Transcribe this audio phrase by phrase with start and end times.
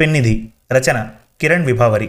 [0.00, 1.08] పెన్నిధి రచన
[1.40, 2.06] కిరణ్ విభావరి.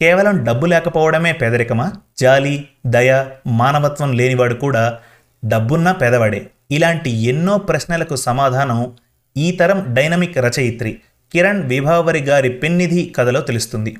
[0.00, 1.92] కేవలం డబ్బు లేకపోవడమే పేదరికమా?
[2.18, 4.98] జాలి దయ మానవత్వం లేనివాడు కూడా
[5.44, 6.50] డబ్బున్న పేదవాడే.
[6.70, 8.96] ఇలాంటి ఎన్నో ప్రశ్నలకు సమాధానం
[9.36, 11.00] ఈ తరం డైనమిక్ రచయిత్రి
[11.32, 13.96] కిరణ్ విభావరి గారి పెన్నిధి కథలో తెలుస్తుంది.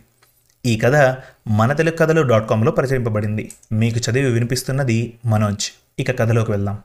[0.66, 1.16] ఈ కథ
[1.48, 3.52] మన తెలుగు కథలు డాట్ కామ్లో ప్రచురింపబడింది.
[3.72, 5.72] మీకు చదివి వినిపిస్తున్నది మనోజ్.
[5.98, 6.78] ఇక కథలోకి వెళ్దాం.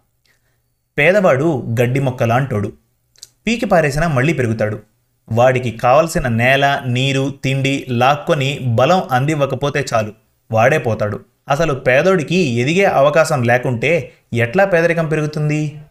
[0.97, 2.73] పేదవాడు గడ్డి మొక్కలాంటోడు.
[3.47, 4.79] పీకి పారేసినా మళ్ళీ పెరుగుతాడు.
[5.31, 10.13] వాడికి కావలసిన నేల నీరు తిండి లాక్కొని బలం అందివ్వకపోతే చాలు.
[10.51, 11.19] వాడే పోతాడు.
[11.49, 15.81] అసలు పేదోడికి ఎదిగే అవకాశం లేకుంటే ఎట్లా పేదరికం పెరుగుతుంది?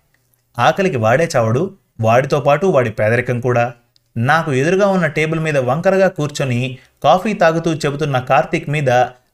[0.58, 1.74] ఆకలికి వాడే చావడు.
[2.00, 3.72] వాడితో పాటు వాడి పేదరికం కూడా.
[4.16, 8.90] నాకు ఎదురుగా ఉన్న టేబుల్ మీద వంకరగా కూర్చొని కాఫీ తాగుతూ చెబుతున్న కార్తీక్ మీద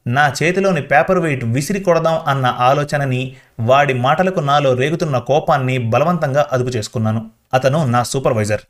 [0.07, 6.69] నా చేతిలోని పేపర్ వెయిట్ విసిరి కొడదాం అన్న ఆలోచనని వాడి మాటలకు నాలో రేగుతున్న కోపాన్ని బలవంతంగా అదుపు
[6.69, 7.31] చేసుకున్నాను.
[7.53, 8.61] అతను నా సూపర్వైజర్.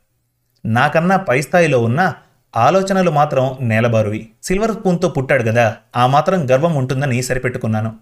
[0.66, 2.12] నాకన్నా పై స్థాయిలో ఉన్న
[2.56, 4.28] ఆలోచనలు మాత్రం నేలబారువి.
[4.42, 7.92] సిల్వర్ స్పూన్తో పుట్టాడు కదా ఆ మాత్రం గర్వం ఉంటుందని సరిపెట్టుకున్నాను.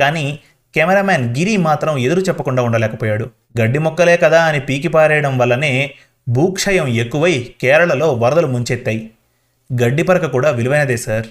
[0.00, 0.38] కానీ
[0.74, 3.30] కెమెరామ్యాన్ గిరి మాత్రం ఎదురు చెప్పకుండా ఉండలేకపోయాడు.
[3.60, 5.90] గడ్డి మొక్కలే కదా అని పీకి పారేయడం వల్లనే
[6.28, 9.10] భూక్షయం ఎక్కువై కేరళలో వరదలు ముంచెత్తాయి.
[9.82, 11.26] గడ్డి పరక కూడా విలువైనదే సార్.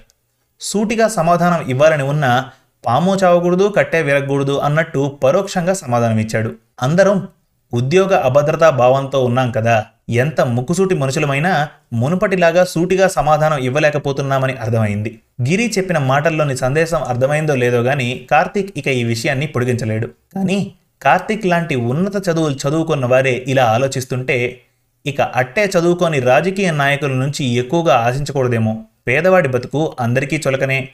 [0.59, 2.45] సూటిగా సమాధానం ఇవ్వాలని ఉన్న
[2.85, 7.27] పాము చావకూడదు కట్టే విరగకూడదు అన్నట్టు పరోక్షంగా సమాధానం ఇచ్చాడు అందరం
[7.73, 15.19] ఉద్యోగ అభద్రతా భావంతో ఉన్నాం కదా ఎంత ముక్కుసూటి మనుషులమైనా మునుపటిలాగా సూటిగా సమాధానం ఇవ్వలేకపోతున్నామని అర్థమైంది.
[15.41, 20.07] గిరి చెప్పిన మాటల్లోని సందేశం అర్థమైందో లేదో గాని కార్తీక్ ఇక ఈ విషయాన్ని పొడిగించలేడు.
[20.07, 24.61] కానీ కార్తీక్ లాంటి ఉన్నత చదువులు చదువుకున్న వారే ఇలా ఆలోచిస్తుంటే
[25.05, 28.83] ఇక అట్టే చదువుకొని రాజకీయ నాయకుల నుంచి ఎక్కువగా ఆశించకూడదేమో.
[29.07, 30.89] పేదవాడి బతుకు అందరికీ చులకనే.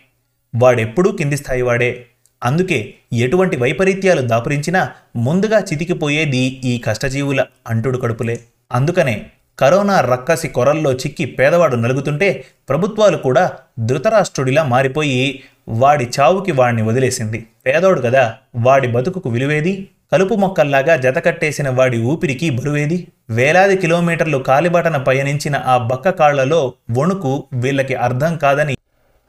[0.56, 2.06] వాడెప్పుడూ కింది స్థాయి వాడే.
[2.44, 8.40] అందుకే ఎటువంటి వైపరీత్యాలు దాపురించినా ముందుగా చితికిపోయేది ఈ కష్టజీవుల అంటుడు కడుపులే.
[8.72, 9.26] అందుకనే
[9.60, 17.46] కరోనా రక్కసి కొరల్లో చిక్కి పేదవాడు నలుగుతుంటే ప్రభుత్వాలు కూడా ధృతరాష్ట్రుడిలా మారిపోయి వాడి చావుకి వాడిని వదిలేసింది.
[17.66, 19.90] పేదోడు కదా వాడి బతుకుకు విలువేది?
[20.14, 23.08] కలుపు మొక్కల్లాగా జతకట్టేసిన వాడి ఊపిరికి బరువేది?
[23.30, 28.78] వేలాది కిలోమీటర్లు కాలిబాటన పయనించిన ఆ బక్క కాళ్ళలో వణుకు వీళ్ళకి అర్థం కాదని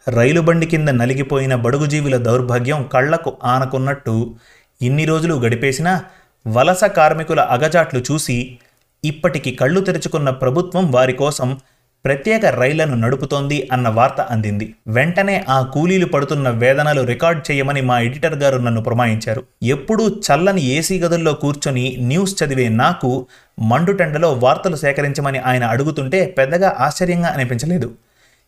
[0.09, 4.35] రైలు బండి కింద నలిగిపోయిన బడుగుజీవుల దౌర్భాగ్యం కళ్ళకు ఆనకున్నట్టు
[4.83, 6.03] ఇన్ని రోజులు గడిపేసినా
[6.47, 8.59] వలస కార్మికుల అగజాట్లు చూసి
[9.05, 11.59] ఇప్పటికి కళ్ళు తెరుచుకున్న ప్రభుత్వం వారి కోసం
[12.05, 14.75] ప్రత్యేక రైళ్ళను నడుపుతోంది అన్న వార్త అందింది.
[14.87, 21.01] వెంటనే ఆ కూలీలు పడుతున్న వేదనలు రికార్డ్ చేయమని మా ఎడిటర్ గారు నన్ను పురమాయించారు ఎప్పుడూ చల్లని ఏసీ
[21.01, 23.27] గదుల్లో కూర్చొని న్యూస్ చదివే నాకు
[23.59, 27.91] మండుటెండలో వార్తలు సేకరించమని ఆయన అడుగుతుంటే పెద్దగా ఆశ్చర్యంగా అనిపించలేదు.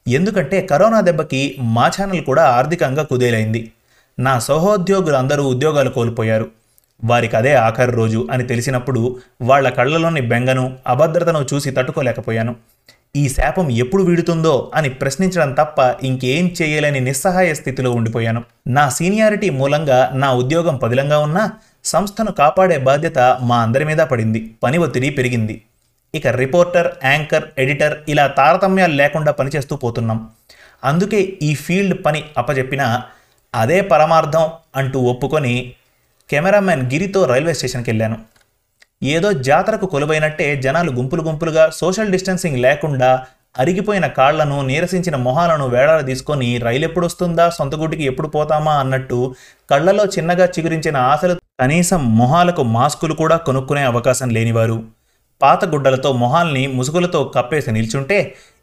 [0.08, 3.72] ఎందుకంటే కరోనా దెబ్బకి మా ఛానల్ కూడా ఆర్థికంగా కుదేలైంది.
[4.18, 6.61] నా సహోద్యోగులందరూ ఉద్యోగాలు కోల్పోయారు.
[7.04, 12.56] వారికి అదే ఆఖరి రోజు అని తెలిసినప్పుడు వాళ్ళ కళ్ళలోని బెంగను అభద్రతను చూసి తట్టుకోలేకపోయాను.
[13.16, 18.42] ఈ శాపం ఎప్పుడు వీడుతుందో అని ప్రశ్నించడం తప్ప ఇంకేం చేయలేని నిస్సహాయ స్థితిలో ఉండిపోయాను.
[18.68, 21.52] నా సీనియారిటీ మూలంగా నా ఉద్యోగం పదిలంగా ఉన్నా
[21.84, 24.40] సంస్థను కాపాడే బాధ్యత మా అందరి మీద పడింది.
[24.62, 25.62] పని ఒత్తిడి పెరిగింది.
[26.14, 30.28] ఇక రిపోర్టర్ యాంకర్ ఎడిటర్ ఇలా తారతమ్యాలు లేకుండా పనిచేస్తూ పోతున్నాం.
[30.84, 33.02] అందుకే ఈ ఫీల్డ్ పని అప్పచెప్పినా
[33.54, 35.72] అదే పరమార్థం అంటూ ఒప్పుకొని
[36.32, 38.16] కెమెరామ్యాన్ గిరితో రైల్వే స్టేషన్కి వెళ్ళాను.
[39.14, 43.10] ఏదో జాతరకు కొలువైనట్టే జనాలు గుంపులు గుంపులుగా సోషల్ డిస్టెన్సింగ్ లేకుండా
[43.58, 49.18] అరిగిపోయిన కాళ్ళను నీరసించిన మొహాలను వేడాలు తీసుకొని రైలు ఎప్పుడు వస్తుందా సొంత గుడికి ఎప్పుడు పోతామా అన్నట్టు
[49.70, 54.78] కళ్ళలో చిన్నగా చిగురించిన ఆశలు కనీసం మొహాలకు మాస్కులు కూడా కొనుక్కునే అవకాశం లేనివారు.
[55.40, 58.18] పాత గుడ్డలతో మొహాల్ని ముసుగులతో కప్పేసి నిల్చుంటే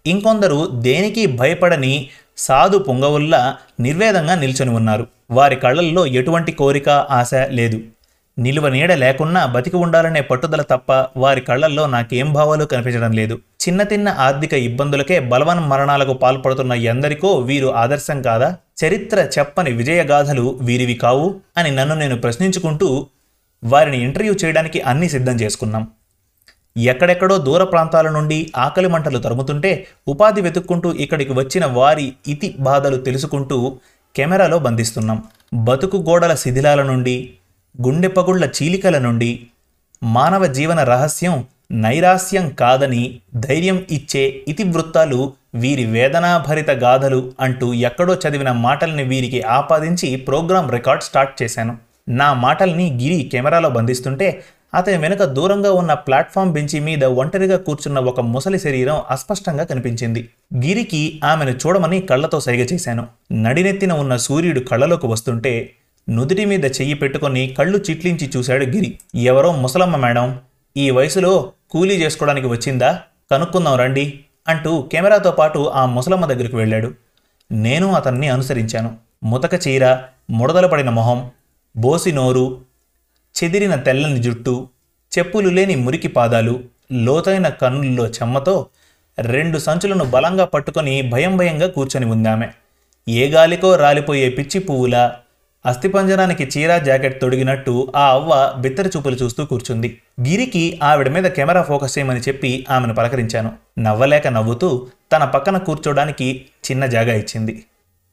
[0.05, 1.93] ఇంకొందరు దేనికి భయపడని
[2.39, 5.07] సాధు పొంగవుల్లా నిర్వేదంగా నిల్చొని ఉన్నారు.
[5.31, 7.81] వారి కళ్ళల్లో ఎటువంటి కోరిక ఆశ లేదు.
[8.39, 13.39] నిలువ నీడ లేకున్నా బతికి ఉండాలనే పట్టుదల తప్ప వారి కళ్ళల్లో నాకేం భావాలు కనిపించడం లేదు.
[13.67, 18.57] చిన్న తిన్న ఆర్థిక ఇబ్బందులకే బలవన్ మరణాలకు పాల్పడుతున్న ఎందరికో వీరు ఆదర్శం కాదా?
[18.85, 23.07] చరిత్ర చెప్పని విజయగాథలు వీరివి కావు అని నన్ను నేను ప్రశ్నించుకుంటూ
[23.63, 25.87] వారిని ఇంటర్వ్యూ చేయడానికి అన్నీ సిద్ధం చేసుకున్నాం.
[26.83, 33.77] ఎక్కడెక్కడో దూర ప్రాంతాల నుండి ఆకలి మంటలు తరుముతుంటే ఉపాధి వెతుక్కుంటూ ఇక్కడికి వచ్చిన వారి ఇతి బాధలు తెలుసుకుంటూ
[34.15, 35.23] కెమెరాలో బంధిస్తున్నాం.
[35.53, 37.33] బతుకు గోడల శిథిలాల నుండి
[37.81, 39.47] గుండెపగుళ్ళ చీలికల నుండి
[40.03, 49.03] మానవ జీవన రహస్యం నైరాస్యం కాదని ధైర్యం ఇచ్చే ఇతివృత్తాలు వీరి వేదనాభరిత గాథలు అంటూ ఎక్కడో చదివిన మాటల్ని
[49.03, 51.77] వీరికి ఆపాదించి ప్రోగ్రాం రికార్డ్ స్టార్ట్ చేశాను.
[52.09, 58.19] నా మాటల్ని గిరి కెమెరాలో బంధిస్తుంటే అతని వెనుక దూరంగా ఉన్న ప్లాట్ఫామ్ బెంచి మీద ఒంటరిగా కూర్చున్న ఒక
[58.19, 60.29] ముసలి శరీరం అస్పష్టంగా కనిపించింది.
[60.55, 63.07] గిరికి ఆమెను చూడమని కళ్ళతో సైగ చేశాను.
[63.31, 65.71] నడినెత్తిన ఉన్న సూర్యుడు కళ్ళలోకి వస్తుంటే
[66.09, 68.99] నుదుటి మీద చెయ్యి పెట్టుకొని కళ్ళు చిట్లించి చూశాడు గిరి.
[69.15, 70.39] ఎవరో ముసలమ్మ మేడం
[70.77, 73.01] ఈ వయసులో కూలీ చేసుకోవడానికి వచ్చిందా?
[73.31, 76.91] కనుక్కుందాం రండి అంటూ కెమెరాతో పాటు ఆ ముసలమ్మ దగ్గరికి వెళ్ళాడు.
[77.51, 78.95] నేను అతన్ని అనుసరించాను.
[79.23, 79.97] ముతక చీర
[80.29, 81.31] ముడదల పడిన మొహం
[81.77, 82.61] బోసి నోరు
[83.43, 84.69] చెదిరిన తెల్లని జుట్టు
[85.17, 88.67] చెప్పులు లేని మురికి పాదాలు లోతైన కన్నుల్లో చెమ్మతో
[89.19, 92.47] రెండు సంచులను బలంగా పట్టుకొని భయం భయంగా కూర్చొని ఉందామె.
[93.09, 95.11] ఏ గాలికో రాలిపోయే పిచ్చి పువ్వుల
[95.65, 100.01] అస్థిపంజరానికి చీర జాకెట్ తొడిగినట్టు ఆ అవ్వ బిత్తరి చూపులు చూస్తూ కూర్చుంది.
[100.27, 103.51] గిరికి ఆవిడ మీద కెమెరా ఫోకస్ చేయమని చెప్పి ఆమెను పలకరించాను.
[103.79, 107.63] నవ్వలేక నవ్వుతూ తన పక్కన కూర్చోడానికి చిన్న జాగా ఇచ్చింది.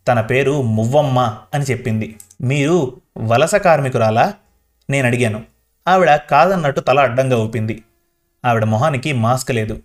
[0.08, 2.16] తన పేరు మువ్వమ్మ అని చెప్పింది.
[2.40, 4.34] మీరు వలస కార్మికురాలా?
[4.90, 5.42] నేను అడిగాను.
[5.88, 7.82] ఆవిడ కాదన్నట్టు తల అడ్డంగా ఊపింది.
[8.44, 9.78] ఆవిడ మొహానికి మాస్క్ లేదు.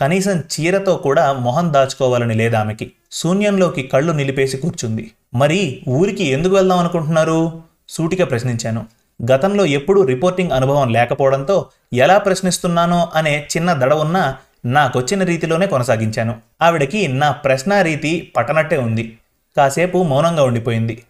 [0.00, 2.84] కనీసం చీరతో కూడా మొహం దాచుకోవాలని లేదామెకి.
[2.84, 5.10] ఆమెకి శూన్యంలోకి కళ్ళు నిలిపేసి కూర్చుంది.
[5.34, 7.62] మరి ఊరికి ఎందుకు వెళ్దాం అనుకుంటున్నారు?
[7.88, 8.86] సూటిగా ప్రశ్నించాను.
[9.32, 16.36] గతంలో ఎప్పుడూ రిపోర్టింగ్ అనుభవం లేకపోవడంతో ఎలా ప్రశ్నిస్తున్నానో అనే చిన్న దడ ఉన్నా నాకొచ్చిన రీతిలోనే కొనసాగించాను.
[16.62, 19.18] ఆవిడకి నా ప్రశ్న రీతి పట్టనట్టే ఉంది.
[19.56, 21.02] కాసేపు మౌనంగా ఉండిపోయింది.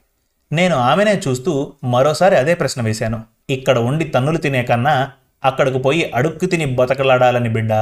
[0.52, 3.22] నేను ఆమెనే చూస్తూ మరోసారి అదే ప్రశ్న వేశాను.
[3.50, 5.10] ఇక్కడ ఉండి తన్నులు తినే కన్నా
[5.44, 7.72] అక్కడకు పోయి అడుక్కు తిని బతకలాడాలని బిడ్డ.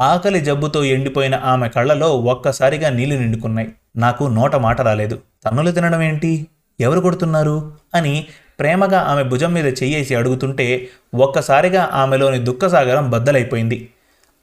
[0.00, 3.68] ఆకలి జబ్బుతో ఎండిపోయిన ఆమె కళ్ళలో ఒక్కసారిగా నీళ్ళు నిండుకున్నాయి.
[3.96, 5.20] నాకు నోట మాట రాలేదు.
[5.44, 6.46] తన్నులు తినడం ఏంటి?
[6.80, 7.72] ఎవరు కొడుతున్నారు?
[7.94, 8.26] అని
[8.58, 13.88] ప్రేమగా ఆమె భుజం మీద చెయ్యేసి అడుగుతుంటే ఒక్కసారిగా ఆమెలోని దుఃఖసాగరం బద్దలైపోయింది.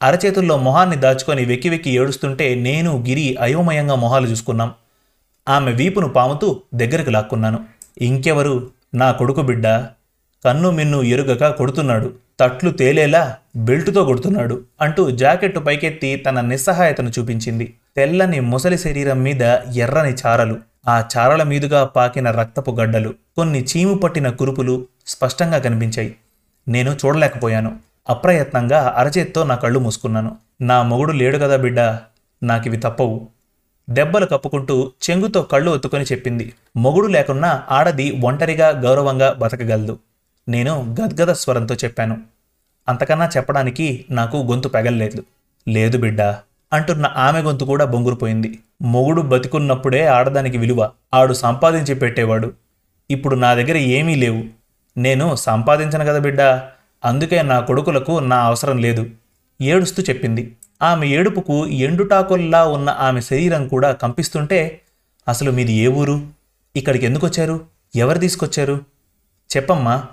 [0.02, 4.72] అరచేతుల్లో మొహాన్ని దాచుకొని వెక్కి వెక్కి ఏడుస్తుంటే నేను గిరి అయోమయంగా మొహాలు చూసుకున్నాం.
[5.48, 7.71] ఆమె వీపును పాముతూ దగ్గరకు లాక్కున్నాను.
[7.98, 8.70] ఇంకెవరు?
[8.94, 9.68] నా కొడుకు బిడ్డ?
[10.44, 12.12] కన్ను మిన్ను ఎరుగక కొడుతున్నాడు.
[12.40, 17.74] తట్లు తేలేలా బెల్టుతో కొడుతున్నాడు అంటూ జాకెట్టు పైకెత్తి తన నిస్సహాయతను చూపించింది.
[17.96, 19.42] తెల్లని ముసలి శరీరం మీద
[19.74, 20.58] ఎర్రని చారలు
[20.88, 26.16] ఆ చారల మీదుగా పాకిన రక్తపు గడ్డలు కొన్ని చీము పట్టిన కురుపులు స్పష్టంగా కనిపించాయి.
[26.68, 27.78] నేను చూడలేకపోయాను.
[28.08, 30.36] అప్రయత్నంగా అరచేత్తో నా కళ్ళు మూసుకున్నాను.
[30.60, 31.80] నా మొగుడు లేడు కదా బిడ్డ?
[32.42, 33.28] నాకివి తప్పవు.
[33.90, 36.52] దెబ్బలు కప్పుకుంటూ చెంగుతో కళ్ళు ఒత్తుకొని చెప్పింది.
[36.76, 39.98] మొగుడు లేకున్నా ఆడది ఒంటరిగా గౌరవంగా బతకగలదు.
[40.48, 42.20] నేను గద్గద స్వరంతో చెప్పాను.
[42.88, 45.24] అంతకన్నా చెప్పడానికి నాకు గొంతు పెగల్లేదు.
[45.68, 46.22] లేదు బిడ్డ
[46.72, 48.58] అంటున్న ఆమె గొంతు కూడా బొంగురుపోయింది.
[48.82, 52.52] మొగుడు బతికున్నప్పుడే ఆడదానికి విలువ ఆడు సంపాదించి పెట్టేవాడు.
[53.10, 54.44] ఇప్పుడు నా దగ్గర ఏమీ లేవు.
[54.98, 56.40] నేను సంపాదించను కదా బిడ్డ
[57.04, 59.10] అందుకే నా కొడుకులకు నా అవసరం లేదు
[59.62, 60.56] ఏడుస్తూ చెప్పింది.
[60.82, 64.80] ఆమె ఏడుపుకు ఎండుటాకుల్లా ఉన్న ఆమె శరీరం కూడా కంపిస్తుంటే
[65.28, 66.26] అసలు మీది ఏ ఊరు?
[66.76, 67.60] ఇక్కడికి ఎందుకు వచ్చారు
[67.96, 68.80] ఎవరు తీసుకొచ్చారు?
[69.56, 70.04] చెప్పమ్మా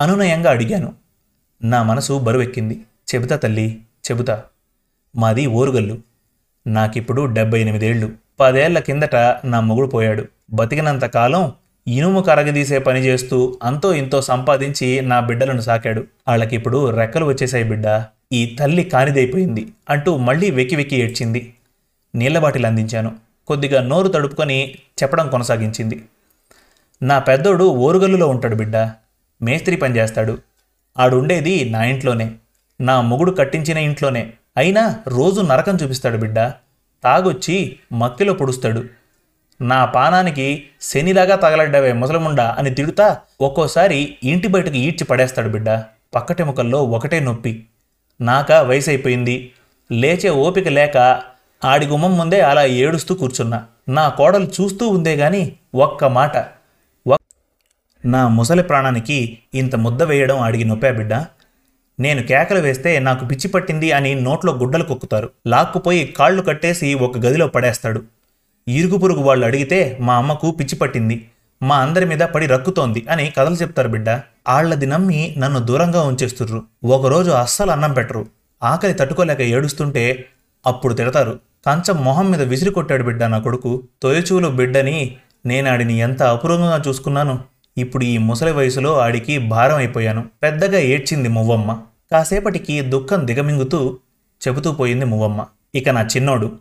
[0.00, 0.94] అనునయంగా అడిగాను.
[1.64, 2.80] నా మనసు బరువెక్కింది.
[3.14, 3.80] చెబుతా తల్లి
[4.10, 4.42] చెబుతా.
[5.16, 5.98] మాది ఓరుగల్లు.
[6.66, 10.24] నాకిప్పుడు డెబ్బై ఎనిమిదేళ్ళు పదేళ్ళ కిందట నా మొగుడు పోయాడు.
[10.50, 11.52] బతికినంత కాలం
[11.86, 16.00] ఇనుము కరగదీసే పని చేస్తూ అంతో ఇంతో సంపాదించి నా బిడ్డలను సాకాడు.
[16.28, 17.86] వాళ్ళకిప్పుడు రెక్కలు వచ్చేసాయి బిడ్డ.
[18.32, 21.54] ఈ తల్లి కానిదైపోయింది అంటూ మళ్ళీ వెక్కి వెక్కి ఏడ్చింది.
[22.14, 23.16] నీళ్ళ బాటిల్ అందించాను
[23.46, 26.04] కొద్దిగా నోరు తడుపుకొని చెప్పడం కొనసాగించింది.
[27.02, 28.76] నా పెద్దోడు ఓరుగల్లులో ఉంటాడు బిడ్డ.
[29.42, 30.38] మేస్త్రి పని చేస్తాడు.
[30.98, 32.34] ఆడుండేది నా ఇంట్లోనే.
[32.80, 34.32] నా మొగుడు కట్టించిన ఇంట్లోనే.
[34.56, 36.36] అయినా రోజు నరకం చూపిస్తాడు బిడ్డ.
[37.04, 38.84] తాగొచ్చి మక్కిలో పొడుస్తాడు.
[39.60, 45.82] నా పానానికి శనిలాగా తగలడ్డావే ముసలముండా అని తిడుతా ఒక్కోసారి ఇంటి బయటకు ఈడ్చి పడేస్తాడు బిడ్డ.
[46.14, 47.67] పక్కటెముకల్లో ఒకటే నొప్పి.
[48.20, 49.50] నాక వయసు అయిపోయింది
[49.92, 51.22] లేచే ఓపిక లేక
[51.64, 53.64] ఆడి గుమ్మం ముందే అలా ఏడుస్తూ కూర్చున్నా.
[53.88, 56.36] నా కోడలు చూస్తూ ఉందే గాని ఒక్క మాట.
[58.04, 61.14] నా ముసలి ప్రాణానికి ఇంత ముద్ద వేయడం అడిగి నొప్పా బిడ్డ?
[62.00, 65.30] నేను కేకలు వేస్తే నాకు పిచ్చి పట్టింది అని నోట్లో గుడ్డలు కొక్కుతారు.
[65.46, 68.02] లాక్కుపోయి కాళ్ళు కట్టేసి ఒక గదిలో పడేస్తాడు.
[68.68, 71.28] ఇరుగు పొరుగు వాళ్ళు అడిగితే మా అమ్మకు పిచ్చి పట్టింది.
[71.62, 74.10] మా అందరి మీద పడి రక్కుతోంది అని కథలు చెప్తారు బిడ్డ.
[74.48, 76.62] ఆళ్ళది నమ్మి నన్ను దూరంగా ఉంచేస్తుర్రు.
[76.84, 78.26] ఒకరోజు అస్సలు అన్నం పెట్టరు.
[78.62, 80.28] ఆకలి తట్టుకోలేక ఏడుస్తుంటే
[80.66, 81.38] అప్పుడు తిడతారు.
[81.66, 83.82] కంచం మొహం మీద విసిరి కొట్టాడు బిడ్డ నా కొడుకు.
[84.02, 87.38] తొయచూలు బిడ్డని నేను ఆడిని ఎంత అపూర్వంగా చూసుకున్నాను.
[87.78, 90.24] ఇప్పుడు ఈ ముసలి వయసులో ఆడికి భారం అయిపోయాను.
[90.42, 91.80] పెద్దగా ఏడ్చింది మువ్వమ్మ.
[92.12, 93.98] కాసేపటికి దుఃఖం దిగమింగుతూ
[94.48, 95.46] చెబుతూ పోయింది మువ్వమ్మ.
[95.74, 96.52] ఇక నా చిన్నోడు.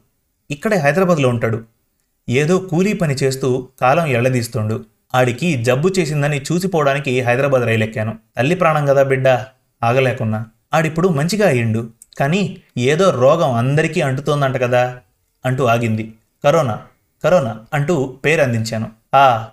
[0.51, 1.61] ఇక్కడే హైదరాబాద్లో ఉంటాడు.
[2.29, 4.85] ఏదో కూలీ పని చేస్తూ కాలం ఎళ్ళదీస్తుండు
[5.15, 8.17] ఆడికి జబ్బు చేసిందని చూసిపోవడానికి హైదరాబాద్ రైలెక్కాను.
[8.37, 9.27] తల్లి ప్రాణం కదా బిడ్డ
[9.83, 10.45] ఆగలేకున్నా.
[10.73, 11.89] ఆడిప్పుడు మంచిగా అయ్యిండు.
[12.19, 14.99] కానీ ఏదో రోగం అందరికీ అంటుతోందంట కదా
[15.45, 16.13] అంటూ ఆగింది.
[16.43, 16.81] కరోనా
[17.23, 18.91] కరోనా అంటూ పేరు అందించాను.
[19.15, 19.47] ఆ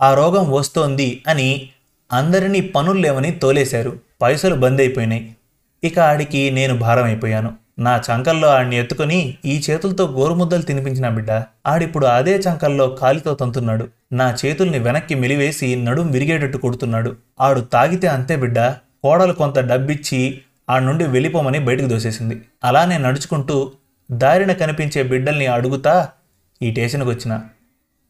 [0.00, 1.68] ఆ రోగం వస్తోంది అని
[2.12, 3.98] అందరినీ పనులు లేవని తోలేశారు.
[4.22, 5.36] పైసలు బంద్ అయిపోయినాయి.
[5.84, 7.54] ఇక ఆడికి నేను భారం అయిపోయాను.
[7.78, 11.42] నా చంకల్లో ఆడిని ఎత్తుకొని ఈ చేతులతో గోరుముద్దలు తినిపించిన బిడ్డ.
[11.66, 13.88] ఆడిప్పుడు అదే చంకల్లో కాలితో తంతున్నాడు.
[14.12, 17.16] నా చేతుల్ని వెనక్కి మెలివేసి నడుం విరిగేటట్టు కొడుతున్నాడు.
[17.40, 18.60] ఆడు తాగితే అంతే బిడ్డ.
[19.04, 20.40] కోడలు కొంత డబ్బిచ్చి
[20.70, 22.42] ఆ నుండి వెళ్ళిపోమని బయటకు దోసేసింది.
[22.64, 23.72] అలానే నడుచుకుంటూ
[24.10, 26.08] దారిన కనిపించే బిడ్డల్ని అడుగుతా
[26.62, 27.40] ఈ స్టేషన్కి వచ్చిన.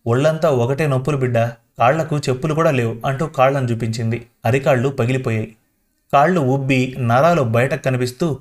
[0.06, 1.38] ఒళ్ళంతా ఒకటే నొప్పులు బిడ్డ.
[1.78, 4.26] కాళ్ళకు చెప్పులు కూడా లేవు అంటూ కాళ్ళను చూపించింది.
[4.44, 5.56] అరికాళ్ళు పగిలిపోయాయి.
[6.12, 8.38] కాళ్ళు ఉబ్బి నరాలు బయటకు కనిపిస్తూ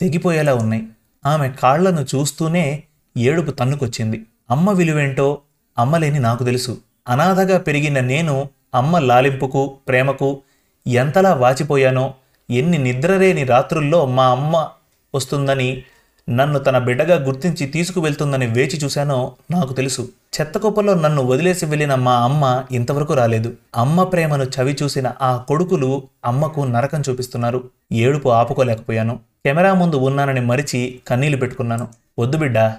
[0.00, 0.82] తెగిపోయేలా ఉన్నాయి.
[1.26, 2.82] ఆమె కాళ్ళను చూస్తూనే
[3.16, 4.26] ఏడుపు తన్నుకొచ్చింది.
[4.50, 5.38] అమ్మ విలువేంటో
[5.78, 6.78] అమ్మలేని నాకు తెలుసు.
[7.08, 10.42] అనాథగా పెరిగిన నేను అమ్మ లాలింపుకు ప్రేమకు
[10.86, 12.14] ఎంతలా వాచిపోయానో
[12.50, 14.68] ఎన్ని నిద్రలేని రాత్రుల్లో మా అమ్మ
[15.14, 15.82] వస్తుందని
[16.30, 20.08] నన్ను తన బిడ్డగా గుర్తించి తీసుకువెళ్తుందని వేచి చూశానో నాకు తెలుసు.
[20.40, 23.54] చెత్తకుప్పలో నన్ను వదిలేసి వెళ్ళిన మా అమ్మ ఇంతవరకు రాలేదు.
[23.76, 27.70] అమ్మ ప్రేమను చవి చూసిన ఆ కొడుకులు అమ్మకు నరకం చూపిస్తున్నారు.
[27.92, 29.29] ఏడుపు ఆపుకోలేకపోయాను.
[29.46, 31.88] కెమెరా ముందు ఉన్నానని మరిచి కన్నీళ్ళు పెట్టుకున్నాను.
[32.18, 32.76] వద్దు బిడ్డా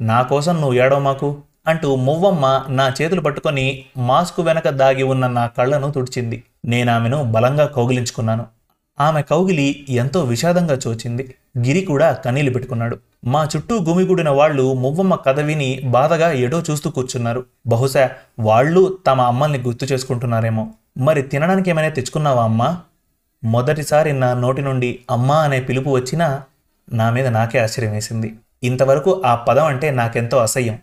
[0.00, 5.46] నా కోసం నువ్వు ఏడవ మాకు అంటూ మువ్వమ్మ నా చేతులు పట్టుకొని మాస్కు వెనక దాగి ఉన్న నా
[5.46, 6.42] కళ్ళను తుడిచింది.
[6.64, 8.46] నేనామెను బలంగా కౌగిలించుకున్నాను.
[9.00, 11.34] ఆమె కౌగిలి ఎంతో విషాదంగా చోచింది.
[11.58, 12.98] గిరి కూడా కన్నీళ్ళు పెట్టుకున్నాడు.
[13.24, 17.44] మా చుట్టూ గుమిగూడిన వాళ్ళు మువ్వమ్మ కథ విని బాధగా ఎడో చూస్తూ కూర్చున్నారు.
[17.66, 20.68] బహుశా వాళ్ళు తమ అమ్మల్ని గుర్తు చేసుకుంటున్నారేమో.
[20.98, 22.80] మరి తినడానికి ఏమైనా తెచ్చుకున్నావా అమ్మా?
[23.44, 26.42] మొదటిసారి నా నోటి నుండి అమ్మా అనే పిలుపు వచ్చినా
[26.92, 28.34] నా మీద నాకే ఆశ్చర్యం వేసింది.
[28.62, 30.78] ఇంతవరకు ఆ పదం అంటే నాకెంతో అసహ్యం.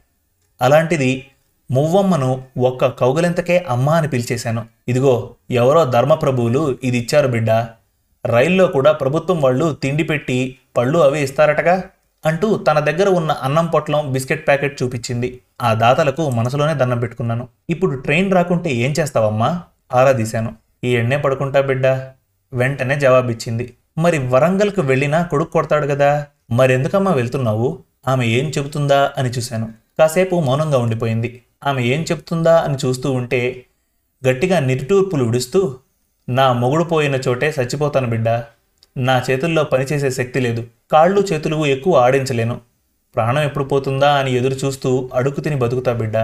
[0.62, 1.28] అలాంటిది
[1.72, 4.66] మువ్వమ్మను ఒక్క కౌగలింతకే అమ్మా అని పిలిచేశాను.
[4.88, 7.52] ఇదిగో ఎవరో ధర్మప్రభువులు ఇది ఇచ్చారు బిడ్డ.
[8.26, 11.84] రైల్లో కూడా ప్రభుత్వం వాళ్ళు తిండి పెట్టి పళ్ళు అవి ఇస్తారటగా
[12.26, 15.40] అంటూ తన దగ్గర ఉన్న అన్నం పొట్లం బిస్కెట్ ప్యాకెట్ చూపించింది.
[15.62, 17.48] ఆ దాతలకు మనసులోనే దండం పెట్టుకున్నాను.
[17.70, 19.64] ఇప్పుడు ట్రైన్ రాకుంటే ఏం చేస్తావమ్మా?
[19.94, 21.88] ఆరాధీశాను ఈ ఎన్నే పడుకుంటా బిడ్డ?
[22.54, 23.74] వెంటనే జవాబిచ్చింది.
[23.98, 26.28] మరి వరంగల్కు వెళ్ళినా కొడుకు కొడతాడు కదా?
[26.52, 27.80] మరెందుకమ్మా వెళ్తున్నావు?
[28.08, 29.12] ఆమె ఏం చెబుతుందా?
[29.18, 29.74] అని చూశాను.
[30.00, 31.42] కాసేపు మౌనంగా ఉండిపోయింది.
[31.66, 33.66] ఆమె ఏం చెప్తుందా అని చూస్తూ ఉంటే
[34.30, 35.78] గట్టిగా నిరుటూర్పులు విడుస్తూ
[36.30, 38.30] నా మొగుడు పోయిన చోటే చచ్చిపోతాను బిడ్డ.
[38.98, 40.68] నా చేతుల్లో పనిచేసే శక్తి లేదు.
[40.92, 42.62] కాళ్ళు చేతులు ఎక్కువ ఆడించలేను.
[43.16, 44.12] ప్రాణం ఎప్పుడు పోతుందా?
[44.12, 46.18] అని ఎదురు చూస్తూ అడుగు తిని బతుకుతా బిడ్డ.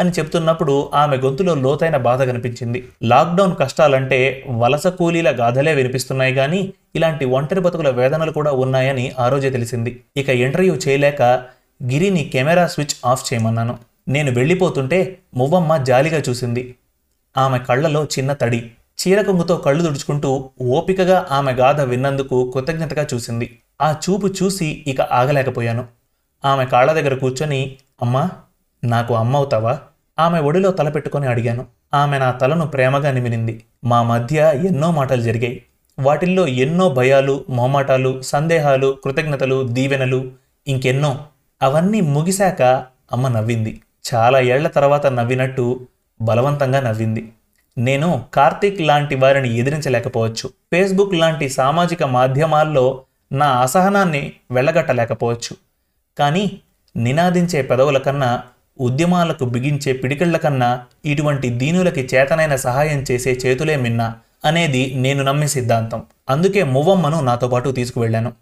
[0.00, 2.88] అని చెప్తున్నప్పుడు ఆమె గొంతులో లోతైన బాధ కనిపించింది.
[3.02, 9.50] లాక్డౌన్ కష్టాలంటే వలస కూలీల గాథలే వినిపిస్తున్నాయి కానీ ఇలాంటి ఒంటరి బతుకుల వేదనలు కూడా ఉన్నాయని ఆ రోజే
[9.50, 10.00] తెలిసింది.
[10.16, 11.22] ఇక ఇంటర్వ్యూ చేయలేక
[11.90, 13.78] గిరిని కెమెరా స్విచ్ ఆఫ్ చేయమన్నాను.
[14.08, 16.74] నేను వెళ్ళిపోతుంటే మువ్వమ్మ జాలిగా చూసింది.
[17.36, 23.58] ఆమె కళ్ళలో చిన్న తడి చీర కొంగుతో కళ్ళు తుడుచుకుంటూ ఓపికగా ఆమె గాథ విన్నందుకు కృతజ్ఞతగా చూసింది.
[23.82, 25.84] ఆ చూపు చూసి ఇక ఆగలేకపోయాను.
[26.44, 28.30] ఆమె కాళ్ళ దగ్గర కూర్చొని అమ్మా
[28.84, 29.78] నాకు అమ్మ అవుతావా
[30.18, 31.66] ఆమె ఒడిలో తలపెట్టుకొని అడిగాను.
[31.94, 33.64] ఆమె నా తలను ప్రేమగా నిమిరింది.
[33.84, 35.62] మా మధ్య ఎన్నో మాటలు జరిగాయి.
[35.98, 40.30] వాటిల్లో ఎన్నో భయాలు మొహమాటాలు సందేహాలు కృతజ్ఞతలు దీవెనలు
[40.68, 41.18] ఇంకెన్నో.
[41.62, 42.62] అవన్నీ ముగిశాక
[43.12, 43.80] అమ్మ నవ్వింది.
[44.14, 45.86] చాలా ఏళ్ళ తర్వాత నవ్వినట్టు
[46.20, 47.32] బలవంతంగా నవ్వింది.
[47.78, 50.48] నేను కార్తీక్ లాంటి వారిని ఎదిరించలేకపోవచ్చు.
[50.48, 55.56] ఫేస్బుక్ లాంటి సామాజిక మాధ్యమాల్లో నా అసహనాన్ని వెళ్ళగట్టలేకపోవచ్చు
[56.18, 56.60] కానీ
[56.96, 58.42] నినాదించే పెదవుల కన్నా
[58.80, 64.14] ఉద్యమాలకు బిగించే పిడికిళ్ళ కన్నా ఇటువంటి దీనులకి చేతనైన సహాయం చేసే చేతులే మిన్న
[64.44, 66.02] అనేది నేను నమ్మే సిద్ధాంతం.
[66.30, 68.32] అందుకే మువ్వమ్మను నాతో పాటు తీసుకువెళ్ళాను.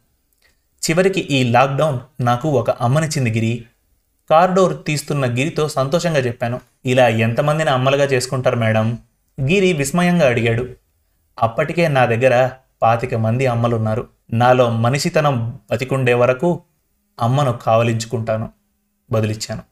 [0.82, 3.64] చివరికి ఈ లాక్డౌన్ నాకు ఒక అమ్మనిచ్చింది గిరి.
[4.30, 6.60] కార్డోర్ తీస్తున్న గిరితో సంతోషంగా చెప్పాను.
[6.86, 8.98] ఇలా ఎంతమందిని అమ్మలుగా చేసుకుంటారు మేడం?
[9.40, 10.68] గిరి విస్మయంగా అడిగాడు.
[11.42, 12.50] అప్పటికే నా దగ్గర
[12.82, 14.08] పాతిక మంది అమ్మలున్నారు.
[14.32, 16.62] నాలో మనిషితనం బతికుండే వరకు
[17.20, 18.48] అమ్మను కావలించుకుంటాను.
[19.12, 19.71] బదులిచ్చాను.